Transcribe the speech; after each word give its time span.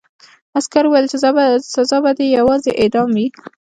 عسکر 0.57 0.83
وویل 0.85 1.05
چې 1.11 1.17
سزا 1.73 1.97
به 2.03 2.11
دې 2.17 2.25
یوازې 2.37 2.71
اعدام 2.81 3.09
وي 3.15 3.27